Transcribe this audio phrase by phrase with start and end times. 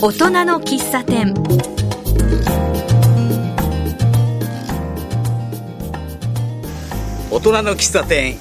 [0.00, 1.34] 大人の喫茶店。
[7.32, 8.36] 大人の喫茶店。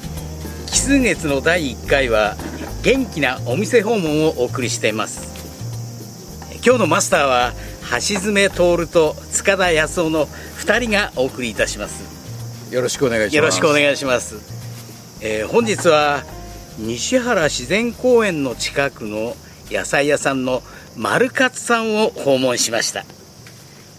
[0.67, 2.35] 奇数月の第1回は
[2.83, 5.33] 元気なお店訪問をお送りしています。
[6.63, 7.53] 今日のマスターは
[7.89, 12.71] 橋爪徹と塚田康夫の2人がお送りいたします。
[12.71, 13.35] よろしくお願いします。
[13.35, 14.35] よろしくお願いします、
[15.21, 16.23] えー本日は
[16.77, 19.35] 西原自然公園の近くの
[19.71, 20.61] 野菜屋さんの
[20.97, 23.05] 丸勝さんを訪問しました。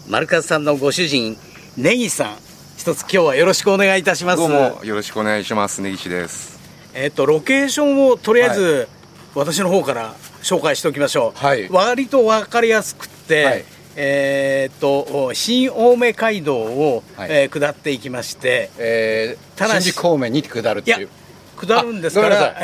[0.09, 1.37] 丸勝さんのご主人
[1.77, 2.37] ネギさん。
[2.77, 4.37] 一つ今日はよろしくお願いいたします。
[4.37, 5.81] どうもよろしくお願いします。
[5.81, 6.59] 根岸です。
[6.93, 8.87] えっとロケーションをとりあえず、
[9.33, 10.13] 私の方から
[10.43, 11.69] 紹介しておきましょう、はい。
[11.69, 13.65] 割と分かりやすくって、はい。
[13.95, 17.31] えーっと新青梅街道を、はい。
[17.31, 21.09] えー下っていきましてえー、ただし新宿方面に下るっていう
[21.67, 22.55] 下るんですかあら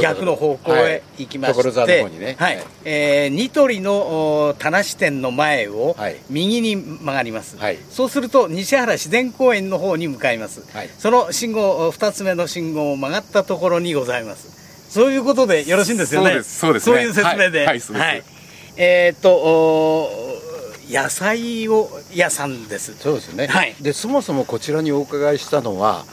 [0.00, 6.16] 逆の方向へ行きまして、はえーニトリのお棚支店の前をはい。
[6.30, 7.78] 右に曲がります、はい。
[7.90, 10.88] そうすると西原自然公園の方に向かいます、はい。
[10.98, 14.90] その信号2つ目の信号を曲がったところにございます。
[14.90, 16.30] そういうことでよろしいんですよね。
[16.30, 16.58] そうです。
[16.58, 17.02] そうですね。
[17.02, 17.66] いう説明で。
[17.66, 18.22] はい。
[18.76, 20.10] えーっとお
[20.88, 22.94] 野菜を屋さんです。
[22.96, 23.74] そうですね、はい。
[23.80, 26.04] でそもそもこちらにお伺いしたのは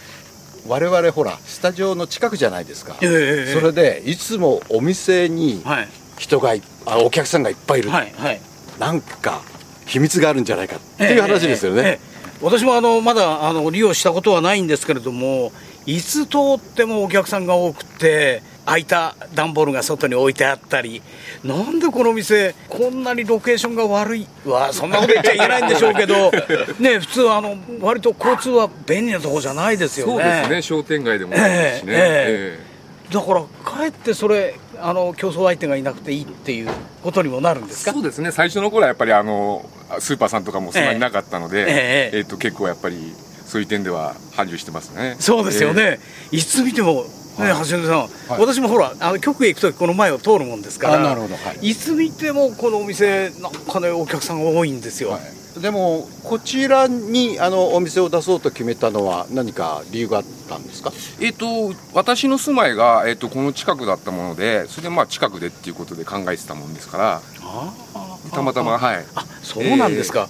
[0.67, 5.87] 我々ほらスタジオの近くじゃないですか、ええそれでいつもお店にはい。
[6.17, 8.41] 人がいあお客さんがいっぱいいる、はいはい。
[8.79, 9.41] なんか
[9.85, 11.99] 秘密があるんじゃないかっていう話ですよね、
[12.41, 15.51] 私もあのまだあの利用したことはないんですけれども
[15.85, 21.01] いつ通ってもお客さんが多くて空いた段ボールが外に置いてあったり
[21.43, 26.31] なんでこの店こんなにロケーションが悪いわそんなこと言っちゃいけないんでしょうけど
[26.79, 30.13] ね普通あの割と交通は便利なところじゃないですよね。
[30.13, 32.73] そうですね商店街でもないしね、ええ
[33.13, 36.69] だからかえってそれあの競争相手がいなくていいっていう
[37.03, 37.93] ことにもなるんですか？
[37.93, 39.69] そうですね最初の頃はやっぱりあの
[39.99, 42.17] スーパーさんとかもそんなになかったので、ええええ。
[42.19, 43.13] えっと結構やっぱり
[43.45, 45.15] そういう点では繁盛してますね。
[45.19, 45.99] そうですよね、
[46.31, 47.05] いつ見ても、
[47.39, 47.69] ねはい。
[47.69, 48.37] 橋本さん、は。
[48.37, 48.41] い。
[48.41, 51.35] 私もほら、あの局へ行くとき、この前を通るもんですから、あなるほど。
[51.35, 51.69] はい。
[51.69, 55.11] いつ見てもこのお店、なんかね、お客さんが多いんですよ。
[55.11, 60.91] はい、でもこちらにあのお店を出そうと決めたのは何か理由があったんですか？
[61.19, 67.21] えっ、と私の住まいが、えっとこの近くだったものでそれでまあ近くでっていうことで考えてたもんですから。
[67.41, 69.05] ああたまたまはい。
[69.15, 70.27] あそうなんですか、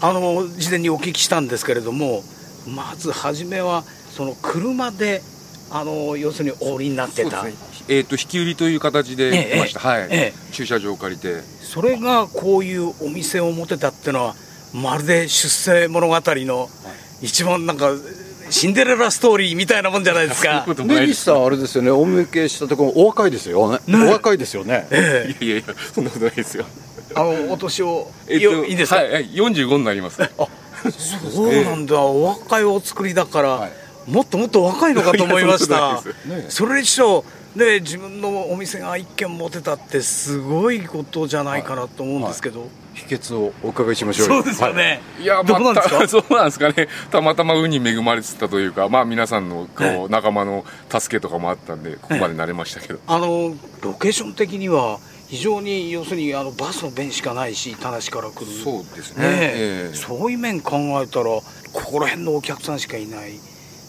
[0.00, 2.22] あの事前にお聞きしたんですけれども、
[2.66, 3.84] まず初めは、
[4.16, 5.20] その車で、
[5.70, 7.54] あの要するにお降りになってた、ね。
[7.88, 10.32] えっ、と引き売りという形でええ来ました、はい、ええ。
[10.52, 11.40] 駐車場を借りて。
[11.62, 14.34] それがこういうお店を持てたっていうのは、
[14.72, 16.68] まるで出世物語の
[17.20, 17.90] 一番なんか、
[18.50, 20.50] シンデレラストーリーみたいなもんじゃないですか。
[20.50, 20.74] そういうこ。
[20.74, 21.90] ともないです根岸さんあれですよね。
[21.90, 23.78] お見受けしたところお若いですよね。
[23.86, 24.08] ね。
[24.08, 24.86] お若いですよね。
[24.90, 25.44] ええ。
[25.44, 26.64] いやいやいやそんなことないですよ。
[27.16, 29.30] あのお年を、えっとよいいですか、はい、はい。
[29.30, 30.18] 45になります。
[31.32, 45.24] そうなんだ、お若いお作りだから、はいもっともっと若いのかと思いましいやたそれにしろ、ね、自分のお店が一軒持てたって、すごいことじゃないかなと思うんですけど、秘訣をお伺いしましょうそうですよね、い。
[45.24, 45.96] やどうなんですか？
[45.96, 46.88] まあた そうなんですかね。
[47.10, 54.98] たまたま運に恵まれてたというかまあ皆さんのこう、え仲間の助けとかもあったんでここまでなれましたけど、あのロケーション的には、
[55.28, 58.46] 非常に要するにあのバスの便しかないし、田無から来る。
[58.62, 63.32] そうですねねええそういう面考えたらここら辺のお客さんしかいない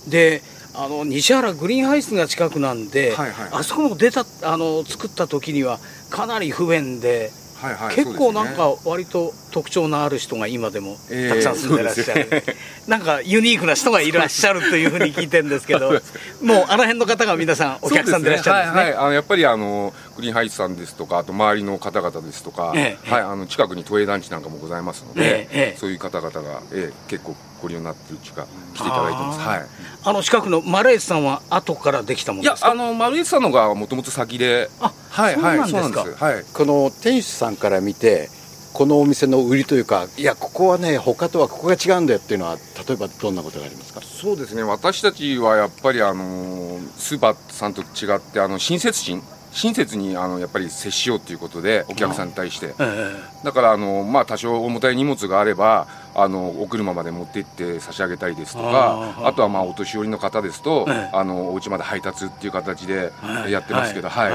[0.08, 0.42] で
[0.78, 3.50] あの西原グリーンハイツが近くなんで、はいはい。
[3.52, 5.80] あそこも出たあの作った時には
[6.10, 12.56] かなり不便で、はいはい結構なんか割と特徴のある人が今でもええたくさん住んでらっしゃる、そうですね。
[12.88, 15.92] なんかユニークな人がいらっしゃるというふうに聞いてるんですけど
[16.44, 18.82] もうあの辺の方が皆さんお客さんでいらっしゃるんですね。
[18.82, 23.10] はいはい、あのやっぱりあのグリーンハイツさんですとかあと周りの方々ですとか、ええ。
[23.10, 25.78] はい、あの近くに都営団地なんかもございますので、ええええ。
[25.80, 28.46] そういう方々が、ええ結構ご利用になってるうちか
[28.76, 29.40] 来ていただいてます。
[29.40, 29.66] はい。
[30.03, 32.68] あの近くのマレースさんは後からできたもんですか？
[32.74, 36.44] いやあの丸市さんのがもともと先であはいはいそうなんですはい。
[36.54, 38.30] この店主さんから見て
[38.74, 42.57] このお店の売りというかいやここはね他とはここが違うんだよっていうのは
[42.88, 44.01] 例えばどんなことがありますか？
[44.01, 44.62] そうですね。
[44.62, 49.24] 私たちはやっぱりあのスーパーさんと違ってあの親切心
[49.56, 52.75] 親切にあのやっぱり接しようということでお客さんに対して。
[52.78, 61.10] えだからあの、まあ、多少重たい荷物があればあのお車まで持って行って差し上げたりですとかあとはまあお年寄りの方ですと、ええ。
[61.13, 63.12] あのお家まで配達っていう形で
[63.48, 64.31] えやってますけど、はい。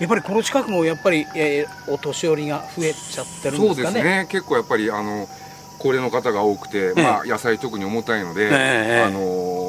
[0.00, 3.94] やっぱりこの近くもやっぱり、えーお年寄りが増えちゃってるんそうですかね。
[3.94, 4.26] ですね。
[4.30, 5.28] 結構やっぱりあの
[5.78, 7.02] 高齢の方が多くて、ええ。
[7.02, 9.04] まあ、野菜特に重たいので、ええ。
[9.04, 9.67] あの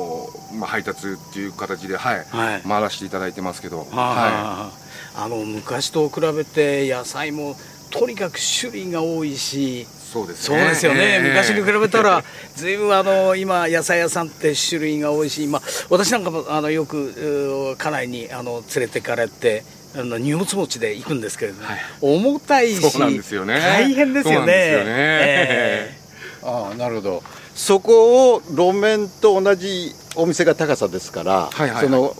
[0.54, 2.26] まあ、配達っていう形で、はい。
[2.30, 2.62] はい。
[2.62, 4.72] 回らせていただいてますけど、はは
[5.16, 7.56] あ、あの昔と比べて野菜も
[7.92, 9.86] とにかく種類が多いし。
[9.86, 11.28] そうですそうですよね、ええ。
[11.30, 12.24] 昔に比べたら、
[12.56, 15.62] ずいぶんあの今、野菜屋さんって種類が多いし、まあ、
[15.92, 19.64] 私なんかもあのよく家内にあの連れてかれて、
[19.96, 21.80] あの荷物持ちで行くんですけれども、はい。
[22.02, 23.60] 重たいし、そうなんですよね。
[23.60, 24.36] 大変ですよね。
[24.36, 24.90] そうなんですよね。
[24.90, 26.00] え
[26.42, 27.24] ああなるほど。
[27.54, 31.84] そこを路面と同じお店が高さですから、はいはいはい。
[31.86, 32.16] その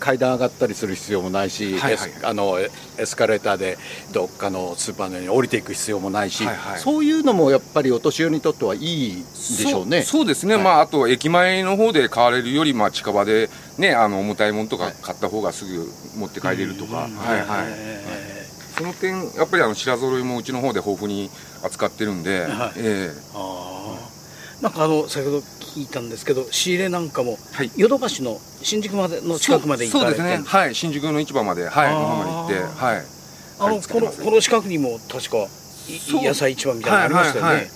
[0.00, 3.78] 階段上がったりする必要もないし、はいはいあのエエスカレーターで
[4.12, 10.02] どっかのスーパーのように降りていく必要もないし、はいはいそういうのもやっぱりお年寄りにとってはいいでしょうね。
[10.02, 10.64] そうですね、はい。
[10.64, 13.48] まあ、あと駅前の方で買われるより、まあ、近場で、
[13.78, 17.16] ね、あの重たいものとか買った方がすぐ持って帰れるとか、うん。
[17.16, 17.66] はいはい。
[17.68, 18.44] え
[18.76, 21.30] その点、やっぱりあの白揃いもうちの方で豊富に
[21.62, 22.48] 扱ってるんで、はい。
[22.76, 23.10] え。
[23.34, 24.62] あー。
[24.62, 25.42] なんかあの先ほど
[25.74, 27.70] 聞いたんですけど仕入れなんかもはい。
[27.76, 32.54] ヨドバシの新宿までのえ近くまで行かれてそうですね、はい、新宿の市場まで、はい、まで行って、
[32.84, 33.02] はい、
[33.58, 35.48] あのこのこの近くにも確か
[36.22, 37.70] 野菜市場みたいなのありましたよね、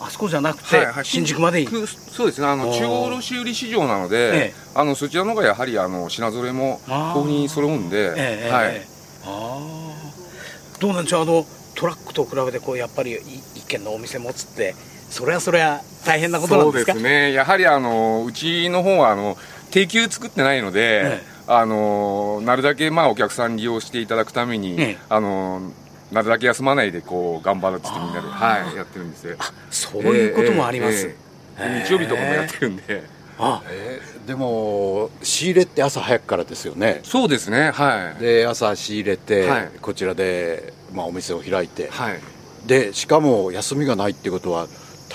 [0.00, 1.80] あそこじゃなくて、新宿まで行く。
[1.82, 2.46] くそうですね。
[2.46, 8.86] あの中央卸売市場なのえで、えあのそちらの方がやはりあの品揃えも豊富に揃うんで、ええはいええ。
[9.24, 11.22] ああどうなんでしょう。
[11.22, 13.16] あのトラックと比べてこうやっぱりい
[13.54, 14.74] 一軒のお店持つって
[15.10, 16.92] それはそれは大変なことなんですか？
[16.92, 17.32] そうですね。
[17.32, 19.36] やはりあのうちの方はあの
[19.70, 21.34] 定休作ってないので、ええ。
[21.46, 24.98] あのなるだけまあお客さん利用していただくために、ええ。
[25.08, 25.72] あの
[26.12, 29.36] なるだけ休まないでこう頑張るっつってみんなで、はい、やってるんですよ。
[29.70, 31.16] そういうこともあります、ええ
[31.58, 33.02] ええ日曜日とかもやってるんで。
[33.38, 33.62] あ。
[33.70, 37.00] えーでも仕入れって朝早くからですよね。
[37.04, 38.22] そうですねはい。
[38.22, 39.70] で朝仕入れて、はい。
[39.82, 42.20] こちらで、まあ、お店を開いて、はい。
[42.66, 44.66] でしかも休みがないってことは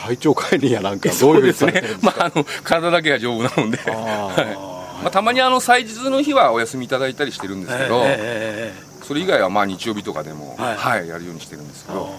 [0.06, 1.84] 体調管理やなんかど そうですね。
[2.02, 3.80] まかああの体だけが丈夫なので。
[3.88, 3.92] あ
[4.36, 4.46] はい。
[5.04, 8.16] まあ、たまにあの祭日の日はお休みいただいたりしてるんですけど、ええええ
[8.74, 9.06] ええ。
[9.06, 12.10] それ以外はまあ日曜日とかでも、ははいいやるようにしてるんですけど、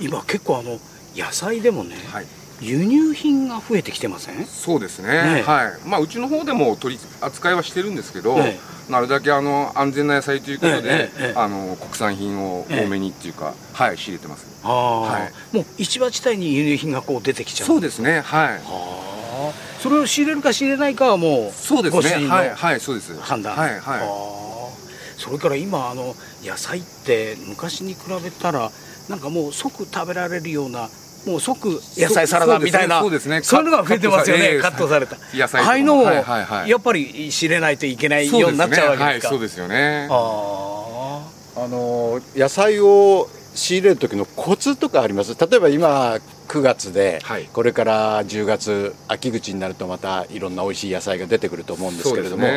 [0.00, 0.78] 今結構あの
[1.16, 2.26] 野菜でもね、はい、
[2.62, 4.46] 輸入品が増えてきてません？
[4.46, 5.88] そうですね、ねはい。
[5.88, 14.46] まあ、うちの方でも取り扱いはしてるんですけど、えなるだけあの安全な野菜ということで、あの国産品を多めにっていうか、はい、仕入れてます。
[14.62, 15.56] はい。
[15.56, 17.66] もう市場自体に輸入品がこう出てきちゃう。
[17.66, 18.20] そうですね。
[18.20, 18.48] はい。
[18.54, 19.52] ああ。
[19.80, 22.28] それを仕入れるか仕入れないかはもうそうですね。
[22.28, 22.50] はい。
[22.54, 23.18] はいそうです。
[23.20, 25.20] 判断、はいはい。
[25.20, 26.14] それから今あの
[26.44, 28.70] 野菜って昔に比べたら
[29.08, 30.88] なんかもう即食べられるような
[31.26, 33.42] もう即野菜サラダみたいなそうですね。
[33.42, 34.58] そういうのが増えてますよね。
[34.60, 35.38] カカットされットされた。
[35.38, 39.28] 野菜ああいうのをやっぱり仕入れないといけないようになっちゃうわけですか。
[39.28, 40.08] はいそうですよね。
[40.10, 41.22] あ
[41.56, 41.68] あ。
[41.68, 45.36] の野菜を仕入れる時のコツとかあります？
[45.38, 47.44] 例えば今9月で、はい。
[47.52, 52.52] これから10月秋口になるとまたいろんな美味しい野菜が出てくると思うんですけれども、そう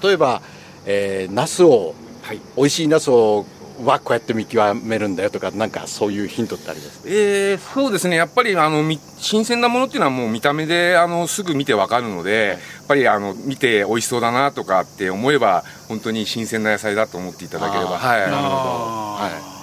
[0.00, 0.42] で例えば、
[0.86, 2.40] えー、ナスをはい。
[2.56, 3.46] 美味しいナスを
[3.84, 7.02] はこうやって見極めるんだよとかなんかそういうヒントってあります？
[7.06, 18.46] えー、そうですね、やっぱりあのみ新鮮なものっていうのはもう見た目であのすぐ見てわかるので、やっぱりあの見て美味しそうだなとかって思えば、本当に新鮮な野菜だと思っていただければ、はい、なるほど。
[18.48, 19.60] あー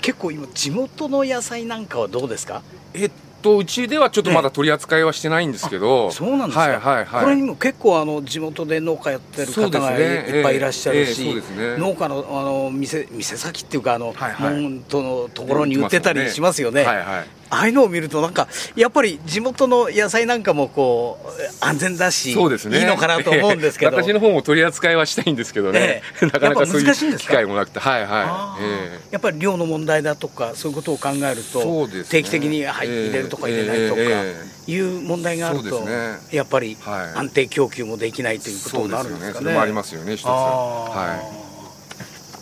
[0.00, 2.62] 結構今地元の野菜なんかはどうですか？
[2.94, 3.10] えっ
[3.42, 10.40] と、うちではちょっとまだ取り扱いはしてないんですけど、そうなんですか、はいはいはい、これにも結構あの地元で農家やってる方がい,、ね。
[10.40, 11.76] っぱいいらっしゃるし、ええええそうですね。
[11.78, 16.84] 農家のあの店店先っていうかあの、はいはい門とのところに売ってたりしますよね。
[16.84, 17.06] はいはい、
[17.50, 22.80] ああいうのを見るとなんかやっぱり地元の野菜なんかもこう安全だし、そうですね。
[22.80, 23.96] いいのかなと思うんですけど。
[23.96, 26.26] 私の方も取り扱いはしたいんですけどね、ええ。
[26.26, 28.66] なかなかそういうやっぱ難しいんですか機会もなくて、はいあはい、ー。
[28.66, 28.98] ええ。
[29.12, 32.04] やっぱり量の問題だとかそういうことを考えると、ね。
[32.08, 36.36] 定期的に、はいええ入れるとか入れないとか、えええいう問題があると、そうですね。
[36.36, 37.18] やっぱりはい。
[37.18, 39.32] 安定供給もできないということになるんですかね。
[39.34, 39.44] そうですよね。
[39.44, 40.26] それもありますよね一つ。
[40.26, 41.20] は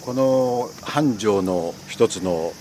[0.01, 2.53] この繁盛の一つのお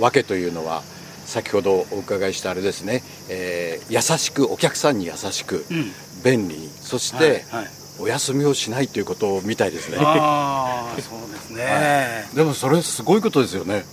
[0.00, 0.82] わけというのは
[1.24, 5.92] 先ほどお伺いしたあれですね、えー優しくお客さんに優しく、うん。
[6.24, 6.68] 便利に。
[6.68, 7.70] そして、はいはい。
[7.98, 9.96] お休みをしないということみたいですね。
[10.00, 13.84] ああそうですね、でもそれすごいことですよね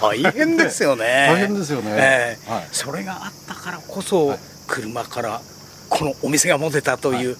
[0.00, 1.26] 大変ですよね。
[1.30, 1.90] 大変ですよね。
[1.96, 2.50] ええ。
[2.50, 2.68] はい。
[2.72, 5.40] それがあったからこそ、車から
[5.88, 7.36] このお店が持てたという、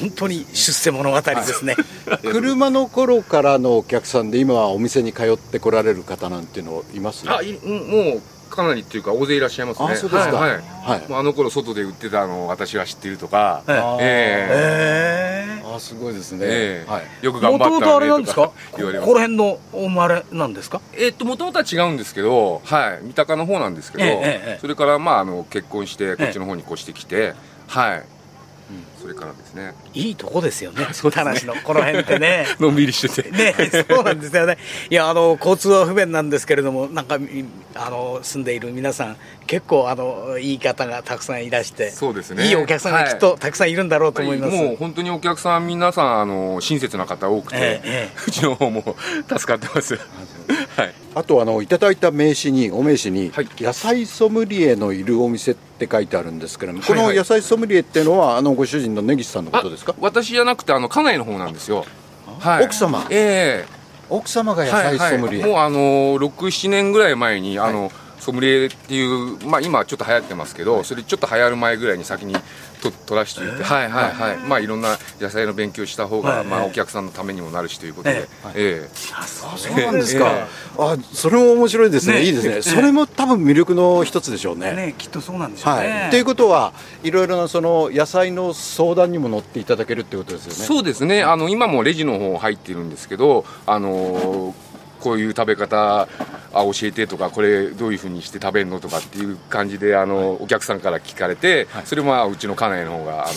[0.00, 1.74] 本当に出世物語ですね、
[2.30, 7.24] 車の頃からのお客さんで今はお店に通ってこられる方なんていうのいます？
[7.26, 9.88] あいうんもうかなりっていうか大勢いらっしゃいますね。
[9.92, 10.36] あそうですか。
[10.36, 10.60] はい、はい。
[11.10, 15.56] あの頃外で売ってたのを私は知ってるとか、ええ。
[15.60, 15.74] ええ。
[15.74, 16.90] あすごいですね、ええ。
[16.90, 17.24] はい。
[17.24, 18.52] よくえ頑張ったもともとあれなんねですか？
[18.76, 19.06] 言われます。
[19.06, 20.80] ここら辺のお生まれなんですか？
[20.94, 24.20] えっともともとは違うんですけど、はい、三鷹の方なんですけど、えええ
[24.56, 24.58] え。
[24.60, 27.34] それからまああの結婚してこっちの方に越してきて、
[27.66, 28.02] はい
[29.00, 29.74] それからですね。
[29.94, 30.88] いいとこですよね。
[30.92, 32.46] そう田無のこの辺ってね。
[32.60, 33.30] のんびりしてて。
[33.30, 33.54] ね、
[33.88, 34.58] そうなんですよね。
[34.90, 37.44] いや、あの、交通は不便なんですけれども、なんか、み
[37.74, 41.90] あの、住んでいる皆さん、結構、あの、いい方がたくさんいらして。
[41.90, 42.46] そうですね。
[42.46, 44.56] いいお客さんがきっとたくさんいるんだろうと思います。
[44.56, 48.96] もう本当にお客さん皆さんあの親切な方多くて、えええ うちの方も
[49.28, 49.98] 助かってます
[50.76, 50.94] はい。
[51.14, 53.48] あとあのいただいた名刺にお名刺に、はい。
[53.58, 57.06] 野菜ソムリエのいるお店って書いてあるんですけれども、はいはい。
[57.06, 59.92] この野菜ソムリエっていうのはあのご主人の根岸さんのことですか？
[59.92, 61.84] あ私じゃなくてあの家内の方なんですよ。
[62.40, 62.64] はい。
[62.64, 63.06] 奥様？
[63.10, 63.78] ええ。
[64.10, 65.78] 奥様が野菜ソムリエ、はいはい、もうあの
[66.16, 72.34] 67年ぐらい前にあの、ソムリエっていう、まあ、今ちょっと流行ってますけど、それちょっと流行る前ぐらいに先に
[72.78, 76.46] と取らしておいて、はいはいはい、まあいろんな野菜の勉強した方が、はい。
[76.46, 78.88] まあお客さんのためにもなるしということで、ええ。
[79.26, 80.46] そうなんですか、え
[80.78, 82.14] あそれも面白いですね。
[82.14, 82.22] ね。
[82.22, 82.62] いいですね、ええ。
[82.62, 84.72] それも多分魅力の一つでしょうね。
[84.72, 86.06] ね、きっとそうなんでしょうはね。
[86.08, 90.64] い、ということはいろいろなその野菜の相談にも乗っていただけるってことですよね。
[90.64, 94.54] そうですね、あの今もレジの方入ってるんですけど、あの
[95.00, 96.08] こういう食べ方あ
[96.52, 103.32] 教えてとか、これどういうふうにして食べるのとかっていう感じで、あのお客さんから聞かれて、それもまあうちの家内の方があの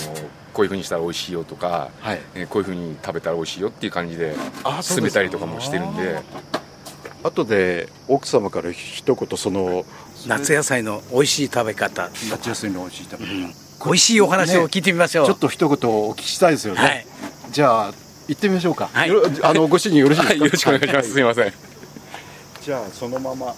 [0.54, 2.22] こういうふうにしたら美味しいよとか、はい。
[2.36, 4.96] えーこういうふうに食べたら美味しいよっていう感じであそうですか。
[4.96, 6.22] 進めたりとかもしてるんで、
[7.24, 9.86] 後で奥様から一言その
[10.28, 15.26] 夏野菜の美味しい食べ方、夏野菜の美味しい食べ方、美味しいお話を聞いてみましょう。
[15.26, 17.06] ちょっと一言お聞きしたいですよね、はい。
[17.52, 17.94] じゃあ
[18.32, 19.12] 行ってみましょうか、はい
[19.44, 21.12] あのご主人よろしいですか、はい、よろしくお願いします。
[21.12, 21.54] すみません。
[22.62, 23.56] じゃあそのままあ、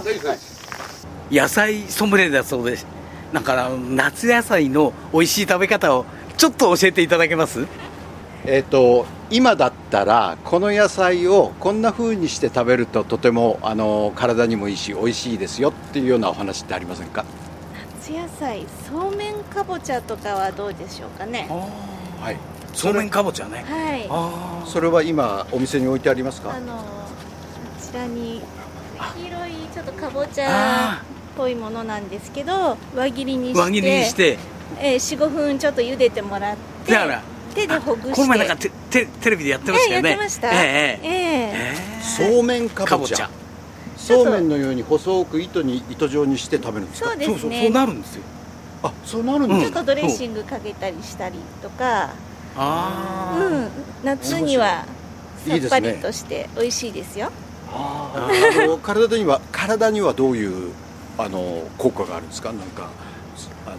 [0.00, 1.08] 大丈夫です。
[1.32, 2.86] 野菜ソムリエだそうです。
[3.32, 6.04] なんかあの夏野菜の美味しい食べ方を
[6.36, 7.66] ちょっと教えていただけます？
[8.46, 17.24] えっ、と今だったらこの野菜をこんな風にして食べるととてもあの体にもいいし美味しいですよっていうようなお話ってありませんか？
[18.00, 21.48] 夏野菜そうめんかぼちゃとかはどうでしょうかね
[22.20, 22.36] はい。
[22.74, 23.64] そうめんかぼちゃね。
[23.68, 26.82] はいあそれは今お店に置いてありますかあのこ
[27.80, 28.40] ちらに
[29.14, 31.04] 黄色いちょっとかぼちゃっ
[31.36, 34.38] ぽいものなんですけど輪切りにして輪切りにして、
[34.78, 37.22] えー、45分ちょっと茹でてもらってだから
[37.54, 40.08] 手でほぐしてこの前なんかテテテレビでやってましたよね。
[40.08, 43.30] ええやってましたえええええええそうめんかぼちゃ。
[43.96, 47.38] そうめんのように細く糸に糸状にして食べるんですかそうですね。
[47.38, 48.22] そうそうそうなるんですよ。
[48.82, 52.10] あそうなるんですか、ちょっとドレッシングかけたりしたりとか。
[52.56, 53.70] ああ、うん。
[54.04, 54.84] 夏には
[55.46, 57.30] さっぱりとして美味しいですよ。
[57.72, 60.72] ああの体には体にはどういう
[61.18, 62.52] あの効果があるんですか？
[62.52, 62.88] なんか
[63.66, 63.76] あの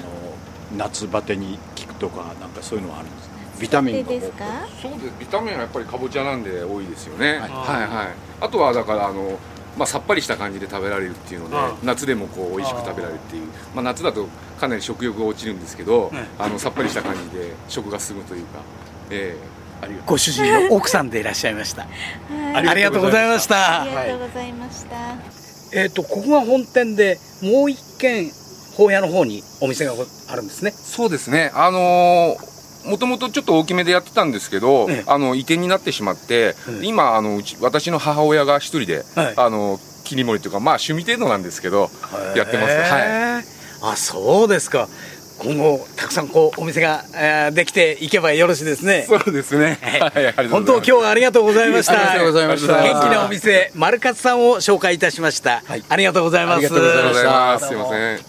[0.78, 3.36] 夏バテに効くとかなんかそういうのはあるんですか？
[3.60, 4.46] ビタミンがでですか
[4.82, 5.14] そうです。
[5.20, 7.32] ビタミンはやっぱりかぼちゃなんで多いですよね。
[7.32, 7.40] はい。
[7.40, 7.50] はい
[7.88, 8.08] はい。
[8.42, 9.38] あとはだからあの。
[9.78, 14.28] まあ、さっぱりした感じで食べられるっていうのでああ夏でもこう美味しく食べられるっていうまあ、夏だと
[14.60, 16.28] かなり食欲が落ちるんですけど、ね。
[16.38, 18.60] あのさっぱりした感じで食が進むというか、
[19.10, 19.38] え
[19.82, 21.84] ありがとご主人の奥さんでいらっしゃいました。
[21.84, 22.68] はい。
[22.68, 23.84] ありがとうございました。
[23.84, 23.94] あり。
[23.96, 24.96] がとうございました、
[25.74, 28.30] えっ、とここが本店でもう一軒
[28.76, 29.94] 法屋の方にお店が
[30.30, 30.72] あるんですね。
[30.74, 30.78] え。
[30.78, 31.52] そうですね。
[31.54, 32.36] あの
[32.86, 41.92] もともとちょっと大きめでやってたんですけど、ええあの移転になってしまって、ええ今あのうち私の母親が一人で、はいあの切り盛りというかまあ趣味程度なんですけど
[42.36, 43.46] やってますはいはい。
[43.84, 44.88] あそうですか。
[45.40, 49.06] 今後たくさんこうお店が、えーできていけばよろしいですね。
[49.08, 49.78] そうですね。
[49.82, 51.94] はいはい、本当今日はありがとうございました。
[51.94, 55.62] ありがとうございました元気なお店、マルカツさんを紹介いたしました。
[55.66, 56.58] はいありがとうございます。
[56.58, 57.68] ありがとうございます。
[57.68, 58.29] すいません。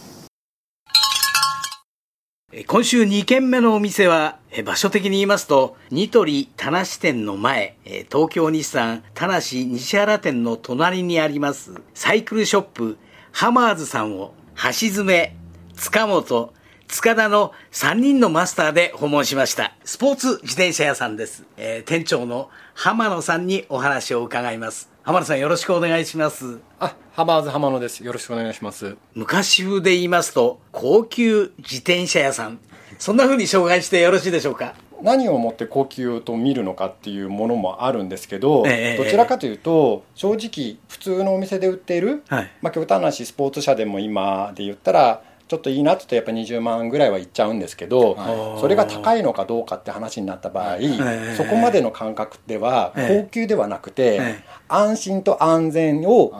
[2.66, 7.76] 今週2軒目のお店は、場所的に言いますと、ニトリ田無店の前、
[8.10, 12.98] 東京日産田無西原店の隣にあります、サイクルショップ、
[13.30, 15.36] ハマーズさんを、橋爪、
[15.76, 16.52] 塚本、
[16.88, 19.76] 塚田の3人のマスターで訪問しました。
[19.84, 21.44] スポーツ自転車屋さんです。
[21.56, 24.90] えー店長の浜野さんにお話を伺います。
[25.04, 26.58] 浜野さんよろしくお願いします。
[26.80, 28.02] あ、ハマーズ浜野です。
[28.02, 28.96] よろしくお願いします。
[29.12, 32.58] 昔風で言いますと、高級自転車屋さん。
[32.98, 34.74] そんな風に紹介してよろしいでしょうか？
[35.02, 42.50] 何をもって高級と見るのかっていうものもあるんですけど、ええどちらかというと正直普通のお店で売っている、はい。
[42.62, 48.16] まあ極端な話スポーツ車でも今で言ったらちょっといいなってやっぱ20万ぐらいはいっちゃうんですけど、
[48.62, 53.22] それが高いのかどうかって話になった場合、えそこまでの感覚ではええ。
[53.24, 54.44] 高級ではなくて、ええ。
[54.68, 56.32] 安心と安全を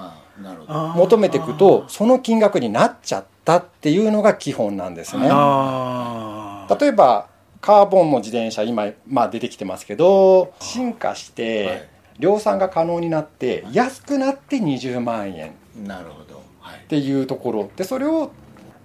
[0.97, 5.23] 求めていくとその金額になっちゃったっていうのが基本なんですね。
[5.23, 7.29] 例えば
[7.61, 15.55] カーボンの自転車今、まあ、出てきてますけど進化して量産が可能になって安くなって20万円。
[15.85, 16.43] なるほど。
[16.61, 16.81] はい。
[16.81, 17.71] っていうところ。
[17.77, 18.31] でそれを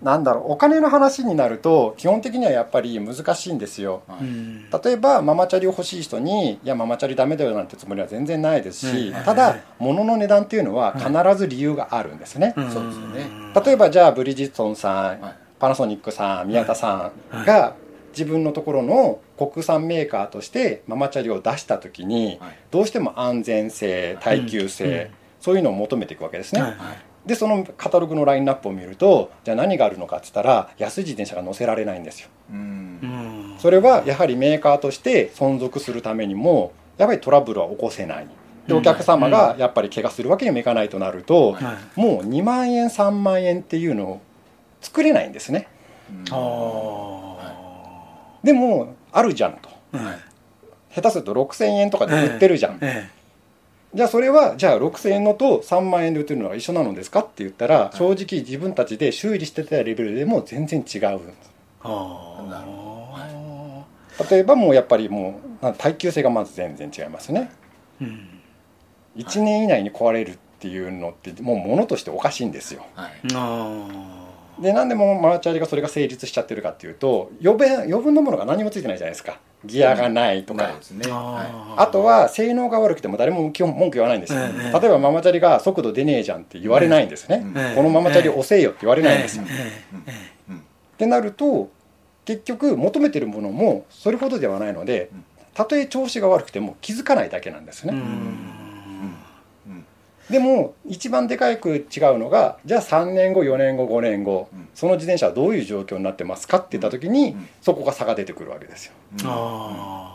[0.06, 4.04] なんだろうお金の話になると基本的にはやっぱり難しいんですよ。
[4.22, 4.70] うん。
[4.70, 9.24] 例えばママチャリを欲しい人にいやママチャリダメだよなんてつもりは全然ないですし、うん。
[9.24, 12.72] ただ物の値段っていうのは必ず理由があるんですね、うん。
[12.72, 13.26] そうですよね
[13.66, 15.36] 例えばじゃあブリヂストンさん、はい。
[15.58, 17.74] パナソニックさん宮田さんが
[18.12, 22.58] 自分のところの国産メーカーとしてママチャリを出した時にはい。
[22.70, 25.12] どうしても安全性耐久性、うん。
[25.40, 26.72] そういうのを求めていくわけですね、はい。
[26.74, 26.80] はい
[27.26, 32.30] でそのカタログのラインナップを見るとじゃあ何があるのかって言ったら安い自転車が乗せられないんですよ。
[32.52, 32.58] うん。
[32.58, 33.56] うん。
[33.58, 38.28] それはやはりメーカーとして存続するためにもやっぱりトラブルは起こせない。
[38.68, 42.00] でうんお客様がやっぱり怪我するわけにもいかないとなると、はい。
[42.00, 44.22] もう2万円3万円っていうのを
[44.82, 45.68] 作れないんですね。
[46.32, 47.36] あ
[48.44, 49.70] でもあるじゃんと。
[49.94, 50.36] あはい。
[50.96, 53.10] 下手すると6000円とかで売ってるじゃん、え
[53.96, 61.54] じゃあそれはじゃあ6000円のと3万円で売ってるのは一緒なのですかって言ったら正直自分たちで修理してたレベルでも全然違うんです。
[61.82, 63.86] あなるあ
[64.30, 67.50] 例えばもうやっぱりもう耐久性がまず全然違いますね。
[68.02, 68.42] うん。
[69.16, 72.86] 1年以内に壊れるっていうのってもう物としておかしいんですよ。
[72.96, 73.12] はい。
[73.34, 74.26] あ
[74.60, 80.74] でなんでもマーチャリがそれが成立しちゃってるかっていうと余分余分なものが何もついてないじゃないですかギアがないとか、ね。
[81.10, 87.76] あはあとは性能が悪くても誰も基本文句言わないんですよ、ええ例えばママチャリが速度出ねえじゃんって言われないんですね、ええ。
[87.76, 89.84] このママチャリ押せよって言われないんですよ、え
[90.50, 90.58] ええっ
[90.98, 91.70] てなると
[92.26, 95.26] 結局求めてるものもそれほどではないのでうん。
[95.54, 98.55] たとえ調子が悪くても気づかないだけなんですね、うんうん
[100.30, 101.86] でも一番でかく違う
[102.18, 104.68] のがじゃあ3年後4年後5年後、うん。
[104.74, 107.48] その自転車はどういう状況になってますかって言った時に、うん。
[107.62, 108.94] そこが差が出てくるわけですよ。
[109.24, 110.12] あ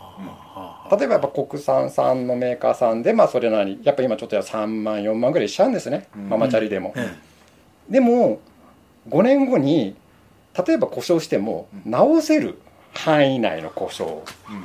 [0.89, 6.29] あ例えばやっぱ国産産のメーカーさんでまあそれなりやっぱ今ちょっと3万4万ぐらいしちゃうんですね、うん。
[6.29, 7.15] ママチャリでも、え
[7.89, 8.41] でも
[9.09, 9.95] 5年後に
[10.67, 12.59] 例えば故障しても直せる
[12.93, 14.17] 範囲内の故障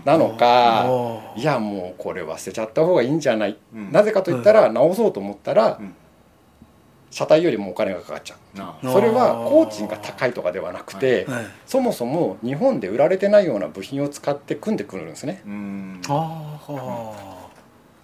[0.05, 3.93] なのか、おいやもうこれは捨てちゃった方がいいんじゃない、うん。
[3.93, 5.95] なぜかといったら直そうと思ったら、うん。
[7.11, 8.59] 車体よりもお金がかかっちゃう。
[8.59, 11.47] なうんそれは工賃が高いとかではなくて、はい。
[11.67, 15.43] そもそも日本で売られてないような部品を使って組んでくるんですね。
[15.47, 16.03] うん。
[16.09, 17.47] ああ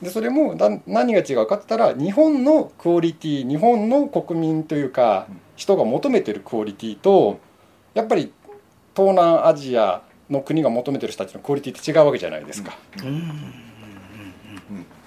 [0.01, 5.41] でそれもな何が違うかって言ったら日本のクオリティ日本の国民というかうん。
[5.57, 7.39] 人が求めてるクオリティと
[7.95, 8.33] やっぱり
[8.97, 13.53] 東南アジアの国が求めてる人たちのクオリティって違うわけじゃないですか、うん。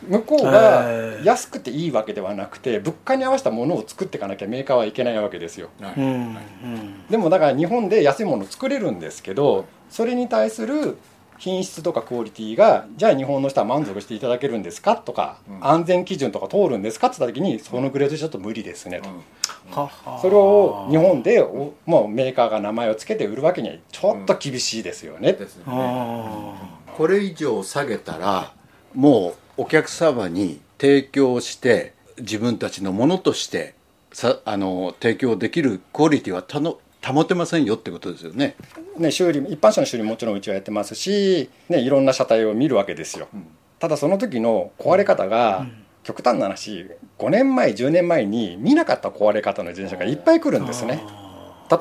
[0.07, 1.25] 向こうがえー。
[1.25, 5.69] 安くていいわけではなくて物価に合わせたものを作っていかなきゃメーカーはいけないわけですよ。
[5.81, 5.93] はい。
[5.97, 7.07] うんうん。
[7.09, 10.97] でもだから日本で安いものを作れるんですけどそれに対する
[11.37, 14.95] 品質とかクオリティがじゃあ日本の人は満足していただけるんですか？
[14.95, 15.67] とか、うん。
[15.67, 17.07] 安全基準とか通るんですか？
[17.07, 19.01] って言った時にそのグレードちょっと無理ですね。
[19.01, 20.19] と、はは。
[20.21, 25.73] それを日本でおもうメーカーが名前を付けて売るわけにはちょっと厳しいですよね、ですよね。
[25.73, 28.53] あこれ以上下げたら
[28.93, 33.75] もうお客様に提供して自分たちのものとして
[34.13, 38.55] さあの提供できるクオリティはたの保てませんよってことですよね。
[38.97, 43.47] ね、修理一般車の修理ももちろんうちはやってますし、ね、いろんな車体を見るわけですよ、ん。
[43.79, 45.65] ただその時の壊れ方が、
[46.03, 46.85] 極端な話
[47.17, 51.03] 5年前10年前に見なかった壊れ方の自転車がいっぱい来るんですね。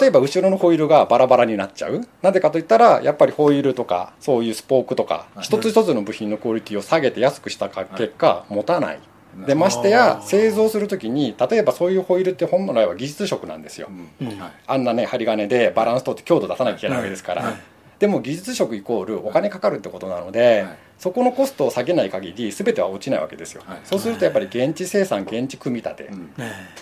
[0.00, 2.00] 例えば後ろのホイールがバラバラになっちゃう。
[2.22, 9.00] なぜかといったらやっぱりホイールとかそういうスポークとか一つ一つの部品のクオリティを下げて安くしたか結果持たない
[9.46, 13.88] でましてや製造する時に例えばそういうホイールって本来は技術職なんですよ。
[14.20, 14.26] うん。
[14.38, 14.52] はい。
[14.66, 17.54] あんなね針金でバランス取って強度出さなきゃいけないわけですから、はい。
[17.98, 20.76] でも技術職イコールお金かかるってことなので、はい。
[20.98, 23.80] そこのコストを下げない限り全ては落ちないわけですよ、はい。
[23.84, 26.08] そうするとやっぱり現地生産現地組み立て、っ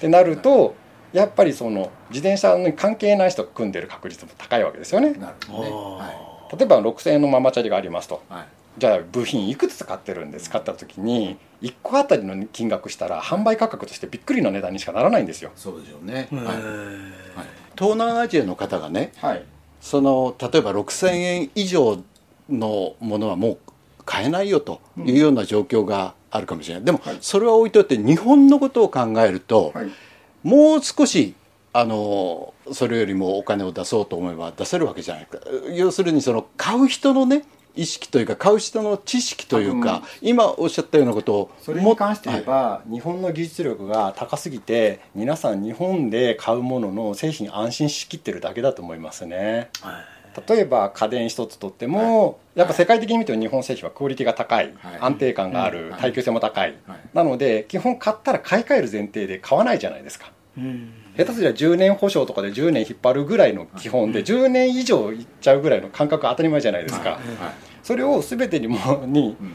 [0.01, 0.75] てなると
[1.13, 5.13] やっぱりその自転車に関係ない人が組んでる確率も高いわけですよね。
[5.13, 5.71] なるほどね。
[5.73, 8.23] あ例えば6000円のママチャリがありますと。
[8.29, 8.47] はい
[8.79, 10.61] じゃあ部品いくつ使ってるんですか？
[10.61, 15.51] って時に1個あたりの金額したら販売価格としてびっくりの値段にしかならないんですよ。
[15.55, 16.47] そうでしょうね、えはい。
[16.47, 16.57] はい、
[17.77, 19.45] 東南アジアの方がねはい。
[19.81, 22.03] その例えば6000円以上
[22.49, 23.59] のものはもう
[24.05, 26.85] 買えないよというような状況があるかもしれない。
[26.85, 27.19] でもはい。
[27.21, 29.91] それは置いといて日本のことを考えると、はい。
[30.43, 31.35] もう少し
[31.75, 35.39] あのそれよりもお金を出そうと思えば出せるわけじゃないか。
[35.75, 49.71] 要するにその買う人のね意識というか買う人の知識というか、今おっしゃったようなことをそれに関して言えば、日本の技術力が高すぎて皆さん日本で買うものの製品安心しきってるだけだと思いますね。
[50.49, 54.99] 例えば家電一つとっても、やっぱ世界的に見ても日本製品はクオリティが高い、はい。
[55.01, 57.01] 安定感がある、はい耐久性も高い、はい。
[57.13, 60.33] なので基本買ったら買い替える前提で買わないじゃないですか。
[60.57, 67.21] うん下手すりゃ10年保証とかで10年引っ張るぐらいの基本で10年以上いっちゃうぐらいの感覚当たり前じゃないですか、はい。
[67.83, 69.53] それを全てにものにうん。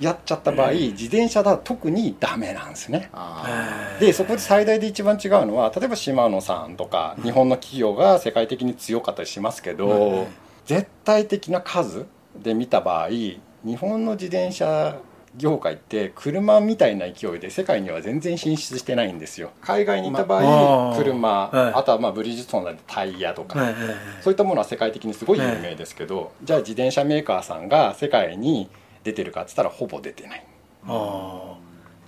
[0.00, 3.08] やっちゃった場合自転車だと特にダメなんですね。
[3.12, 10.26] あでそこで最大で一番違うのは例えばシマノさんとか日本の企業が世界的に強かったりしますけど、
[10.66, 13.38] 絶対的な数で見た場合日
[13.78, 14.96] 本の自転車
[15.36, 19.52] 業界って車みたいな勢いで世界には全然進出してないんですよ。
[19.62, 21.74] 海外に行った場合、まあ車、はい。
[21.74, 23.82] あとはまあブリヂストンなタイヤとか、はいはい
[24.20, 28.68] そういったものは世界的にすごい有名ですけど、じゃあ自転車メーカーさんが世界に
[29.04, 30.46] 出てるかっつったらほぼ出てない。
[30.86, 31.54] ああ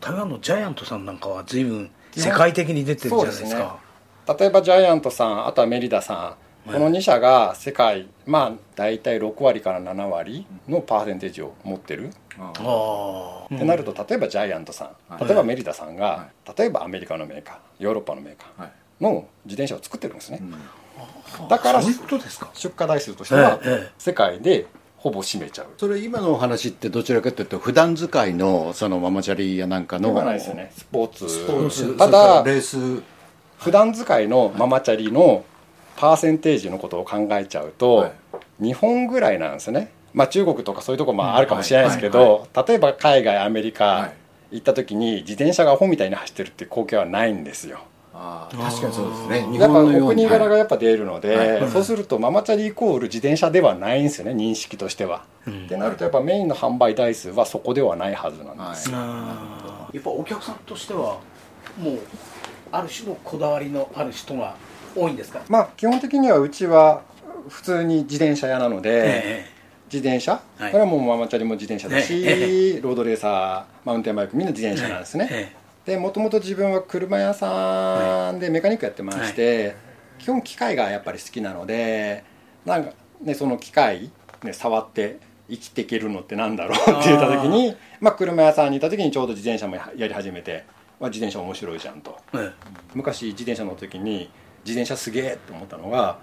[0.00, 3.78] 台湾のジャイアントさんなんかは随分世界的に出てるじゃないですか。
[4.38, 15.24] 例えばジャイアントさんあとはメリダさんこの2社が世界まあ大体6割から7割のパーセンテージを持ってる、あああってなると例えばジャイアントさん、はい。
[15.24, 18.72] 例えばメリダさんがは、例えばアメリカのメーカーヨーロッパのメーカはい。
[19.00, 21.48] ーの自転車を作ってるんですね、うん。
[21.48, 25.66] だから出荷台数としてはええ世界でほぼ占めちゃう。
[25.76, 30.72] それ今のお話ってどちらかというと普段使いのそのママチャリやなんかのではないですよね。
[30.74, 31.28] スポーツ。
[31.28, 31.96] スポーツ。
[31.98, 33.02] ただレース。
[33.58, 35.44] 普段使いのママチャリの
[35.96, 38.12] パーセンテージのことを考えちゃうと、はい。
[38.60, 42.26] 日本ぐらいなんですね、まあ、中国とかそういうとこもあるかもしれないですけはい。
[42.26, 42.48] はい。
[42.54, 44.56] ど例えば海外アメリはカい。
[44.56, 47.80] 行った時に自転車がアホみたいに走ってるっていう光景はないんですよ。
[48.14, 49.48] ああ確かにそうですね。
[49.50, 50.24] 日やっぱ本のように。
[50.24, 51.70] お国柄がやっぱ出るので、はい。
[51.70, 59.96] そうするとママチャリイコール自転車ではないんですよね認識としては、ってなるとやっぱメインの販売台数はそこではないはずなんです、はい。
[59.96, 61.18] やっぱお客さんとしては
[61.76, 61.98] もう
[62.70, 64.56] ある種のこだわりのある人が
[64.96, 65.42] 多いんですか？
[65.48, 67.02] まあ基本的にはうちは
[67.48, 69.46] 普通に自転車屋なので、え
[69.92, 70.72] 自転車、はい。
[70.72, 75.52] これはもうママチャリも自転車だし、えロードレーサーマウンテンバイクみんな自転車なんですね、え
[75.84, 79.76] でもともと自分は車屋さんでメカニックやってまして、
[80.18, 82.24] 基本機械がやっぱり好きなので
[82.64, 84.10] なんか、ね、その機械、
[84.42, 85.18] ね、触って
[85.50, 86.78] 生きていけるのってなんだろう？
[86.78, 90.64] って言った時にまあ、車屋さんにいた時にちょうど自転車もやり始めて、
[90.98, 92.18] まあ、自転車面白いじゃんと。
[92.34, 92.50] え。
[92.94, 94.30] 昔自転車乗った時に
[94.64, 96.18] 自転車すげえって思ったのが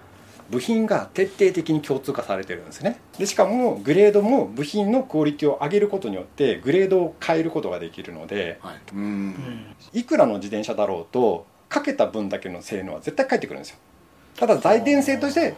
[0.51, 2.99] 部品が徹底的に共通化されてるんですね。
[3.17, 8.75] でしかもグレードも部品のクオリティを上げることによってグレードを変えることができるのではい。
[8.93, 9.75] うん。
[9.93, 13.77] いくらの自転車だろうとかけた分だけの性能は絶対返ってくるんですよ。
[14.35, 15.55] ただ財電性として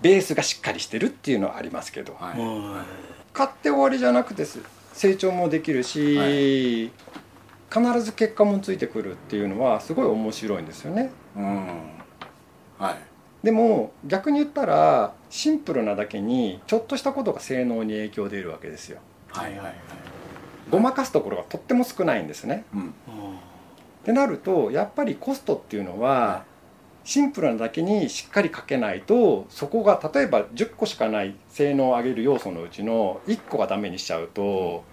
[0.00, 2.16] ベースがしっかりしてるっていうのはありますけど。
[2.18, 2.38] はい。
[2.38, 2.84] は
[3.32, 4.58] 買って終わりじゃなくてす
[4.92, 6.24] 成長もできるし、は
[7.70, 11.10] 必ず結果もついてくるっていうのはすごい面白いんですよね。
[11.36, 11.99] うん
[12.80, 12.96] はい。
[13.44, 18.98] でも逆に言ったらシンプルなだけにちょっとしたことが性能に影響出るわけですよ。
[19.28, 19.74] はいはいはい。
[20.70, 22.64] ごまかすところがとっても少ないんですね。
[22.74, 22.80] うん。
[22.80, 22.86] いっ
[24.02, 26.44] てなるとやっぱりコストっていうのは
[27.04, 34.84] シンプルなだけにしっかりかけないとそこが例えば10個しかない性能を上げる要素のうちの1個がダメにしちゃうと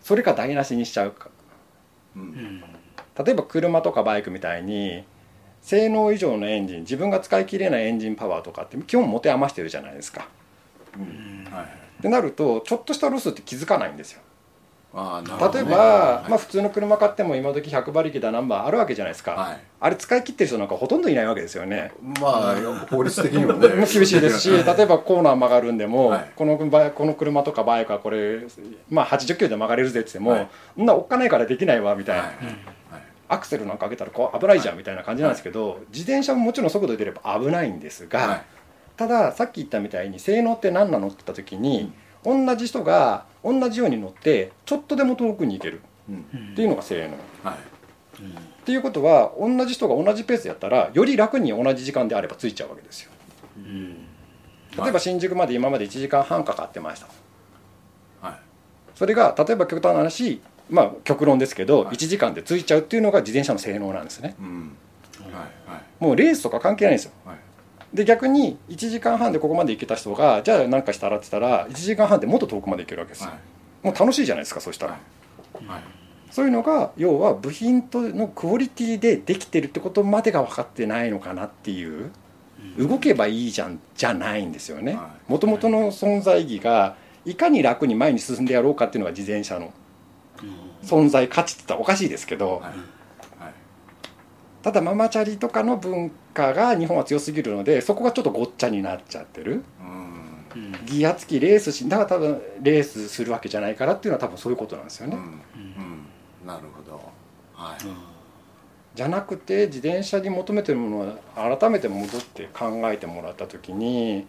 [0.00, 1.30] それか台無しにしちゃうか。
[2.16, 2.64] ううんん。
[3.24, 5.04] 例えば車とかバイクみたいに
[5.62, 10.28] 性能以上のエンジン自分が使い切れないエンジンパワーとかって基本持て余してるじゃないですか。
[10.96, 11.50] うん。
[11.50, 14.20] はいってなるとちょっとしたロスって気づかないんですよ。
[14.92, 15.30] あね。
[15.54, 19.60] 例えば、はいまあ、普通の車買っても今時100馬力だナンバーあるわけじゃないですか、はい。
[19.80, 21.92] あれ使い切ってる人なんかほとんどいないわけですよね。
[22.20, 23.68] まあ法律的にもね。
[23.86, 26.30] 厳しいですし 例えばコーナー曲がるんでも、はい。
[26.34, 28.40] このこの車とかバイクはこれ、
[28.90, 30.48] まあ、80キロで曲がれるぜって言っても、はい。
[30.76, 32.32] そんなおっかないからできないわみたいな、
[33.32, 38.42] アクセルなんか上げたらこう危ないじゃんみたいな感じなんですけど、自転車ももちろん速度出れば危ないんですが、はい。
[38.96, 41.92] たださっき言ったみたいに性能って何なのって言った時に、
[42.24, 45.80] 同じ人が同じように乗ってちょっとでも遠くに行ける。
[46.08, 46.52] うん。
[46.52, 47.48] っていうのが性能。
[47.48, 47.58] はい。
[47.58, 53.10] っていうことは同じ人が同じペースでやったらより楽に同じ時間であればついちゃうわけですよ。
[53.56, 53.94] うん。
[54.76, 57.08] 例えば新宿まで今まで1時間半かかってました。
[58.20, 58.36] はい。
[58.94, 60.40] それが例えば極端な話
[60.72, 61.96] まあ極論ですけどはい。
[61.96, 64.34] 1時間でついちゃうっていうのが自転車の性能なんですね。
[64.40, 64.76] うん。
[65.32, 65.82] はいはい。
[66.00, 67.12] もうレースとか関係ないんですよ。
[67.24, 67.36] はい。
[67.94, 73.30] で逆に1時間半でここまで行けた人がじゃあ何かしたらって言ったら1時間半でもっと遠くまで行けるわけですよ。
[73.30, 73.86] はい。
[73.86, 74.98] もう楽しいじゃないですかそうしたら。
[76.30, 82.10] そういうのが要は部品とのクオリティでできてるってことまでが分かってないのかなっていう
[82.78, 84.94] 動けばいいじゃんじゃないんですよね。
[84.94, 89.72] はもともとの存在意義がいかに楽に前に進んでやろうかっていうのが自転車の
[90.82, 92.60] 存在価値って言ったらおかしいですけど、はい。
[92.62, 92.72] はい
[94.62, 99.64] ただママチャリとかの文化が日本は強すぎるのでそこがちょっとごっちゃになっちゃってる。
[100.86, 105.22] ギア付きレースしだから多分レースするわけじゃないからっていうのは多分そういうことなんですよね、うん。
[105.22, 106.46] うん。
[106.46, 107.00] なるほど。
[107.54, 107.78] はい。
[108.94, 114.26] じゃなくて自転車に求めてるものは改めて戻って考えてもらった時に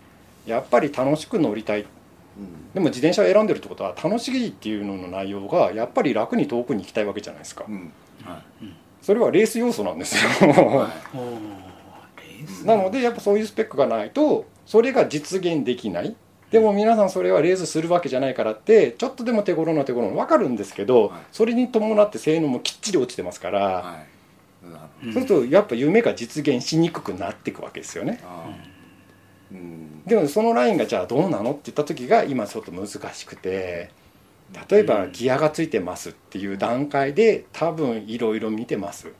[0.48, 1.86] やっぱり楽しく乗りたい
[2.74, 7.66] でも自転車を選んでるってことは楽しいっていうのの内容がやっぱり楽に遠くに行きたいわけじゃないですか。
[7.68, 7.92] うん。
[8.24, 8.42] は
[9.02, 10.32] それはレース要素なんですよ。
[10.48, 10.52] い。
[10.54, 11.32] は おー
[12.18, 12.66] レース。
[12.66, 16.16] なのでやっぱそういうスペックがないとそれが実現できない。
[16.50, 20.16] でも皆さんそれはレースするわけじゃないからってちょっとでも手頃な手頃な。
[20.16, 21.22] 分かるんですけど、はい。
[21.32, 24.06] それに伴って性能もきっちり落ちてますから、
[25.04, 28.20] そうするとやっぱ夢が実現しにくくなっていくわけですよね。
[29.52, 33.92] うんでもそのラインがじゃあどうなのって言った時が今ちょっと難しくて
[34.70, 39.12] 例えばギアがついてますっていう段階で多分いろいろ見てます。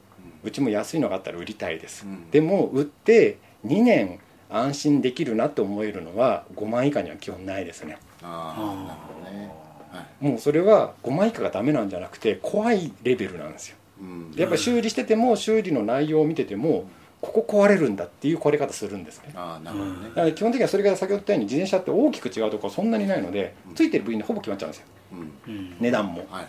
[0.44, 2.04] うちも安いのがあったら売りたいです。
[2.04, 2.30] うん。
[2.30, 4.20] でも売って2年
[4.50, 7.98] 安心できるなって思えるのは5万以下には基本ないですね。
[8.22, 9.52] ああなるほどね。
[9.90, 10.24] はい。
[10.24, 13.76] もうそれは5万以下がダメなんじゃなくて怖いレベルなんですよ。
[14.00, 14.30] うん。
[14.32, 16.84] でやっぱり修理してても修理の内容を見てても
[17.24, 19.32] ここ壊れるんだっていう壊れ方するんですね。
[19.34, 20.08] ああなるほどね。
[20.08, 24.86] だから基本的にはそれが先ほど言ったように自転車って大きく違うところそんなにないのでついてる部品でほぼ決まっちゃうんですよ。
[25.12, 25.54] うん。
[25.54, 25.76] うん。
[25.80, 26.26] 値段も。
[26.30, 26.48] はい。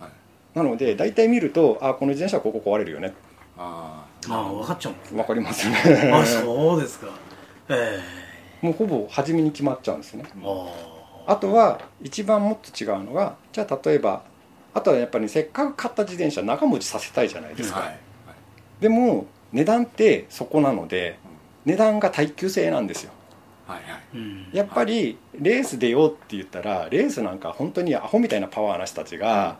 [0.00, 0.10] はい。
[0.54, 3.14] なので大体見るとあこの自転車はここ壊れるよね。
[3.58, 5.20] あああ分かっちゃうんですね。
[5.20, 6.10] わかりますよね。
[6.12, 7.08] あそうですか。
[7.68, 8.00] え
[8.62, 10.24] もうほぼ初めに決まっちゃうんですね。
[10.26, 10.42] え
[11.26, 14.22] ああとは一番もっと違うのがじゃあ例えば
[14.76, 17.88] あとはやっぱり、せっかく買った自転車長持ちさせたいじゃないですか、はい。
[17.88, 17.98] はい。
[18.78, 19.24] でも
[19.56, 21.18] 値段ってそこなので
[21.64, 23.12] 値段が耐久性なんですよ。
[23.66, 23.98] はいは
[24.52, 24.56] い。
[24.56, 29.56] やっぱりレース出ようって言ったらレースなんか本当にアホみたいなパワーな人たちが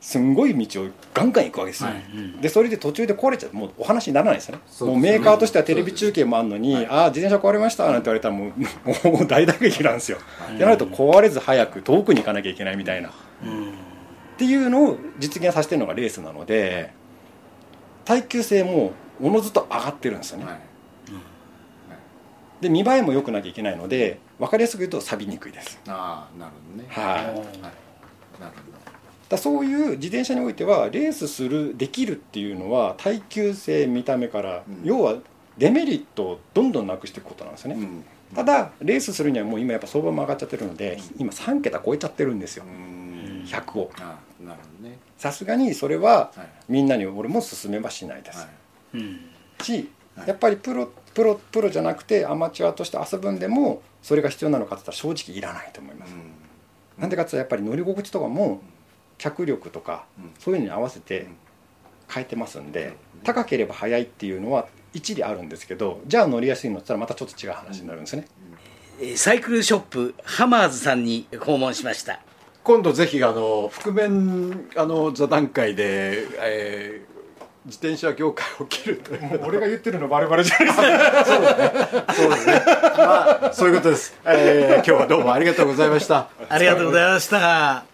[0.00, 2.04] すんごい道をガンガン行くわけですよ、はい。
[2.12, 2.40] うん。
[2.40, 3.56] でそれで途中で壊れちゃう。
[3.56, 4.62] もうお話にならないですよね。
[4.68, 4.86] ね。
[4.86, 8.50] もうメーカーとしてはテレビ中継もあるのに「はいああ自転車壊れました」なんて言われたらもう
[9.08, 10.56] もう大打撃なんですよ、はい。
[10.56, 13.10] ってなると壊れず早く遠くに行かなきゃいけないみたいな。
[13.10, 13.12] っ
[13.44, 13.74] うん。
[14.36, 16.90] ていうのを実現させてるのがレースなので
[18.04, 20.60] 耐久性もおのずと上がってるんですよね、はい。
[22.60, 25.80] で見栄えも良くなきゃいけないので分かりやすく言うと錆びにくいです。
[25.86, 26.88] ああなるほどね。
[26.88, 27.14] はい。
[27.14, 27.34] はい。
[28.40, 28.72] なるほ
[29.32, 34.80] だそういう自転車においてはレースするできるっていうのは耐久性見た目から、うん。
[34.84, 35.16] 要は
[35.58, 38.04] デメリットをどんどんなくしていくことなんですよね、どうん。
[38.34, 42.64] ただレースするにはもう今やっぱ相場も上がっちゃってるので今3桁超えちゃってるんですよ。
[42.64, 43.44] うん。
[43.46, 43.90] 100を。
[43.98, 48.44] ああなるほどねさすがにそれははいみんなに俺も勧めはしないです、は
[48.94, 48.98] い。
[48.98, 49.20] うん
[49.62, 50.28] しはい。
[50.28, 56.14] やっぱりプロプロプロじゃなくてアマチュアとして遊ぶんでもそれが必要なのかって言ったら正直いらないと思います、
[56.98, 58.62] なんでかって言ったらやっぱり乗り心地とかも
[59.16, 60.30] 脚力とかうん。
[60.40, 61.28] そういうのに合わせて
[62.12, 68.26] 変えてますんで高ければ速いっていうのは一理あるんですけどじゃあ乗りやすいのって言ったらまたちょっと違う話になるんですね、
[69.00, 72.20] えーサイクルショップハマーズさんに訪問しました
[72.64, 77.12] 今度ぜひあの覆面あの座談会で、えー
[77.64, 79.40] 自転車業界を切るという。
[79.46, 81.24] 俺が言ってるのバレバレじゃないですか。
[82.12, 82.62] そうですね。
[82.98, 86.28] まあそういうことです、えー今日はどうもありがとうございました。
[86.48, 87.91] ありがとうございました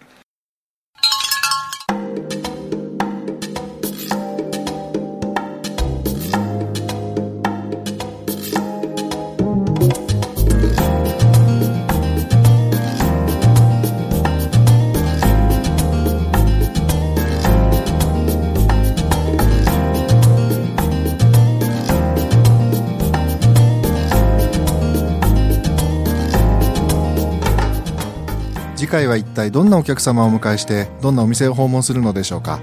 [28.89, 32.59] 次回は一体どんなお客様をお迎えしてどんなお店を訪問するのでしょうか。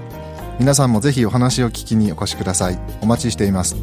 [0.59, 2.77] 皆さんもぜひお話を聞きにお越しください。
[3.01, 3.77] お待ちしています。